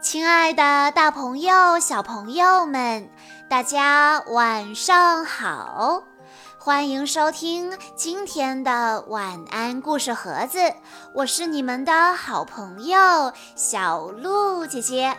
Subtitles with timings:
[0.00, 3.10] 亲爱的，大朋友、小朋友们，
[3.50, 6.04] 大家晚上好！
[6.56, 10.72] 欢迎收听今天的晚安故事盒子，
[11.14, 15.16] 我是你们的好朋友小鹿姐姐。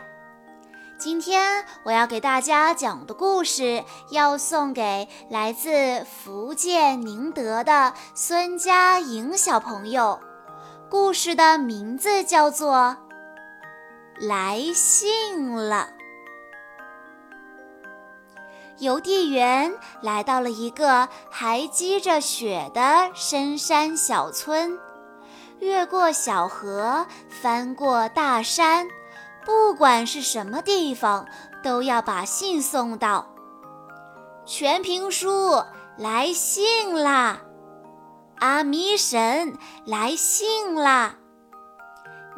[0.98, 10.22] 今天我要给大家讲的故事，要送给来自福建宁德的孙佳莹小朋友。
[10.90, 12.96] 故事的名字叫做。
[14.20, 15.90] 来信了。
[18.80, 24.78] 邮递员来到了一个还积着雪的深山小村，
[25.60, 28.88] 越过小河，翻过大山，
[29.46, 31.26] 不管是什么地方，
[31.64, 33.28] 都要把信送到。
[34.46, 35.64] 全凭书
[35.98, 37.42] 来信啦！
[38.40, 41.16] 阿弥神来信啦！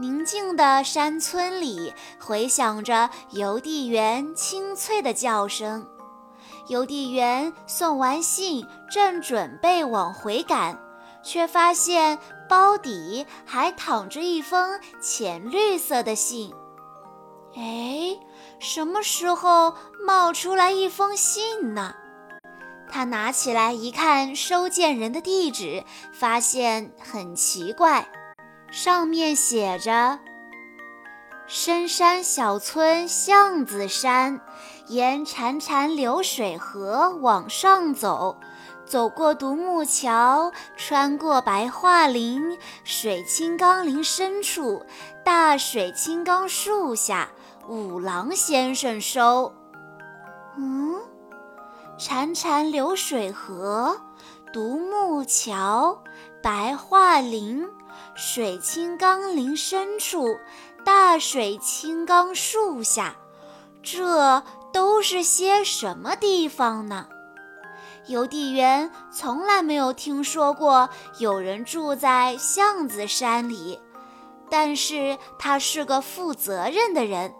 [0.01, 5.87] 宁静的山村里回响着邮递员清脆的叫声。
[6.69, 10.79] 邮递员送完信，正准备往回赶，
[11.21, 12.17] 却发现
[12.49, 16.51] 包底还躺着一封浅绿色的信。
[17.55, 18.17] 哎，
[18.59, 21.93] 什么时候冒出来一封信呢？
[22.89, 28.11] 他拿起来一看，收件人的地址，发现很奇怪。
[28.71, 30.17] 上面写着
[31.45, 34.39] ：“深山小村巷子山，
[34.87, 38.37] 沿潺潺流水河往上走，
[38.85, 44.85] 走过独木桥，穿过白桦林，水清冈林深处，
[45.25, 47.27] 大水青冈树下，
[47.67, 49.53] 五郎先生收。”
[50.55, 50.95] 嗯，
[51.99, 53.99] 潺潺流水河，
[54.53, 56.01] 独木桥，
[56.41, 57.67] 白桦林。
[58.13, 60.37] 水清冈林深处，
[60.83, 63.15] 大水青冈树下，
[63.81, 67.07] 这都是些什么地方呢？
[68.07, 70.89] 邮递员从来没有听说过
[71.19, 73.79] 有人住在巷子山里，
[74.49, 77.33] 但是他是个负责任的人，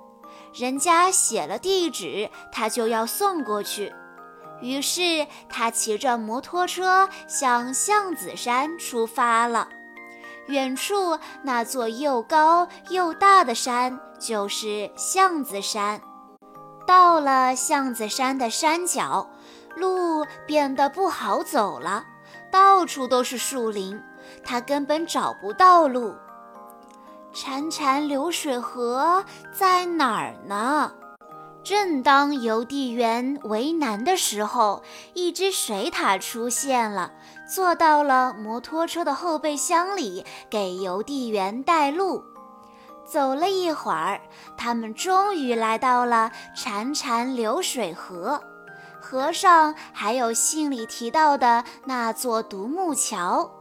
[0.53, 3.93] 人家写了地址，他就要送过去。
[4.61, 9.67] 于是他骑着摩托车向巷子山出发了。
[10.47, 16.01] 远处那座又高又大的山就是巷子山。
[16.85, 19.29] 到了巷子山的山脚，
[19.75, 22.03] 路变得不好走了，
[22.51, 24.01] 到处都是树林，
[24.43, 26.15] 他根本找不到路。
[27.33, 29.23] 潺潺流水河
[29.53, 30.91] 在哪儿呢？
[31.63, 34.81] 正当邮递员为难的时候，
[35.13, 37.11] 一只水獭出现了，
[37.47, 42.23] 坐到了摩托车的后备箱里，给邮递员带路。
[43.05, 44.21] 走了一会儿，
[44.57, 48.41] 他们终于来到了潺潺流水河，
[48.99, 53.51] 河上还有信里提到的那座独木桥。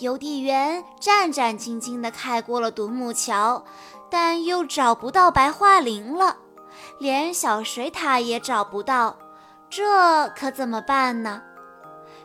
[0.00, 3.64] 邮递员战战兢兢地开过了独木桥，
[4.10, 6.36] 但又找不到白桦林了。
[7.00, 9.16] 连小水獭也找不到，
[9.70, 11.40] 这可怎么办呢？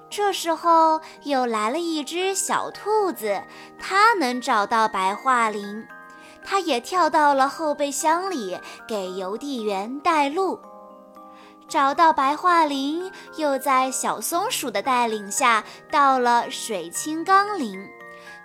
[0.09, 3.41] 这时候又来了一只小兔子，
[3.79, 5.87] 它能找到白桦林，
[6.43, 10.59] 它也跳到了后备箱里，给邮递员带路。
[11.69, 17.79] 找到白桦林，又在小松鼠的带领下到了水清冈林。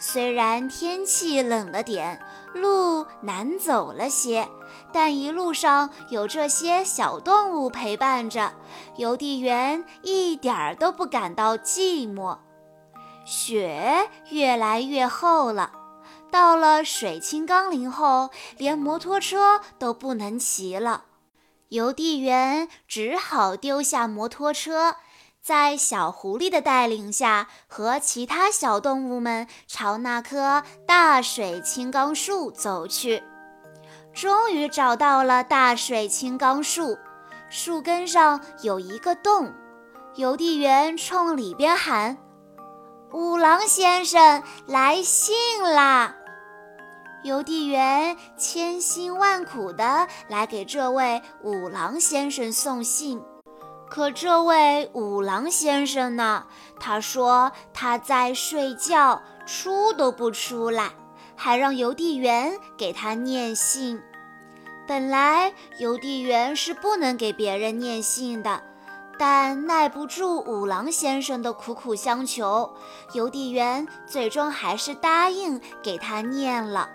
[0.00, 2.20] 虽然天气冷了点，
[2.54, 4.48] 路难走了些。
[4.92, 8.52] 但一路上有这些小动物陪伴着，
[8.96, 12.38] 邮递员一点儿都不感到寂寞。
[13.24, 15.72] 雪越来越厚了，
[16.30, 21.04] 到了水清冈林后，连摩托车都不能骑了。
[21.68, 24.96] 邮递员只好丢下摩托车，
[25.42, 33.22] 在小狐狸的带领下，和其他小动物们朝那棵大水青冈树走去。
[34.12, 36.98] 终于找到了大水青冈树，
[37.48, 39.52] 树根上有一个洞。
[40.16, 42.18] 邮递员冲里边喊
[43.14, 46.16] ：“五郎先生来信啦！”
[47.22, 53.22] 邮递员千辛万苦地来给这位五郎先生送信，
[53.90, 56.46] 可这位五郎先生呢？
[56.78, 60.92] 他说他在睡觉，出都不出来。
[61.42, 63.98] 还让邮递员给他念信。
[64.86, 68.62] 本来邮递员是不能给别人念信的，
[69.18, 72.76] 但耐不住五郎先生的苦苦相求，
[73.14, 76.90] 邮递员最终还是答应给他念了。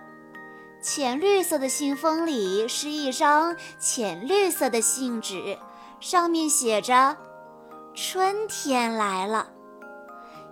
[0.80, 5.58] 浅绿色的信封里是一张浅绿色的信纸，
[6.00, 7.18] 上面写着
[7.96, 9.50] ：“春天来了。”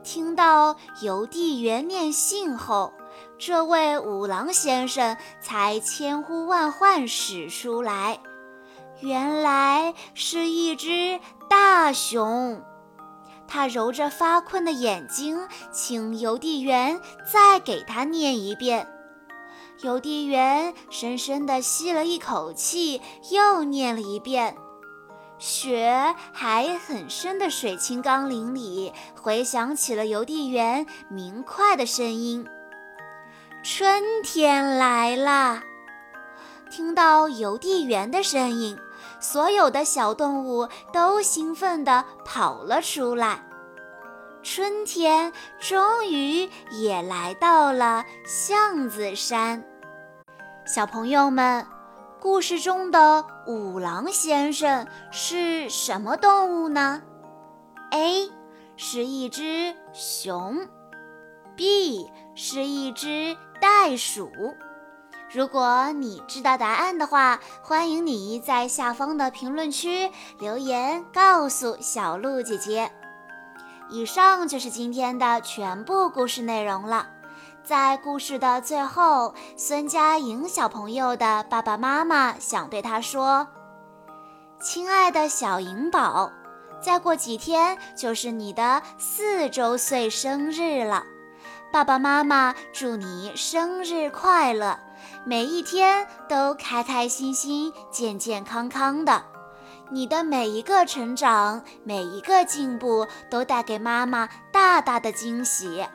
[0.04, 2.92] 听到邮递员念信后，
[3.38, 8.20] 这位五郎先生才千呼万唤使出来，
[9.00, 11.20] 原来是一只
[11.50, 12.62] 大熊。
[13.48, 17.00] 他揉着发困的眼睛，请邮递员
[17.32, 18.88] 再给他念一遍。
[19.84, 23.02] 邮递员深深地吸了一口气，
[23.32, 24.58] 又念了一遍。
[25.46, 32.48] 雪还很深的水清钢铃里，回响起了邮递员明快的声音
[33.62, 35.62] ：“春天来啦！”
[36.72, 38.80] 听到邮递员的声音，
[39.20, 43.44] 所有的小动物都兴奋地跑了出来。
[44.44, 49.62] 春天终于也来到了巷子山。
[50.66, 51.68] 小朋友们，
[52.24, 57.02] 故事中的五郎先生是什么动物呢
[57.92, 58.32] ？A
[58.78, 60.66] 是一只熊
[61.58, 64.32] ，B 是一只袋鼠。
[65.34, 70.10] 如果你知道答案的话，欢迎你在下方的评论区
[70.40, 72.90] 留言告诉小鹿姐姐。
[73.90, 77.10] 以上就是今天的全部故事内容了。
[77.64, 83.48] 在故事的最后，孙佳莹小朋友的爸爸妈妈想对他说
[84.60, 86.30] ：“亲爱的小莹宝，
[86.82, 91.04] 再过几天就是你的四周岁生日了，
[91.72, 94.78] 爸爸妈妈祝你生日快乐，
[95.26, 99.24] 每一天都开开心心、健健康康的。
[99.90, 105.86] 你的每一个成长、每一个进步，都带给妈妈大大的惊喜。”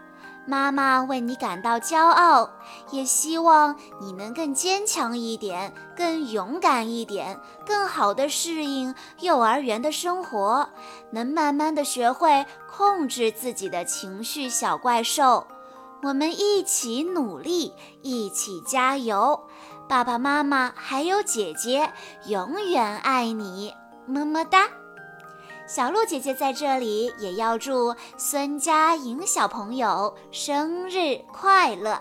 [0.48, 2.48] 妈妈为你感到骄傲，
[2.90, 10.66] 也希望你能更坚强一点，更勇敢一点，更好地适应幼儿园的生活，
[11.10, 14.48] 能慢慢地学会控制自己的情绪。
[14.48, 15.46] 小怪兽，
[16.02, 19.38] 我们一起努力，一起加油！
[19.86, 21.92] 爸爸妈妈还有姐姐
[22.24, 23.74] 永远爱你，
[24.06, 24.66] 么么哒。
[25.68, 32.00] 小鹿姐姐在这里也要祝孙佳莹小朋友生日快乐。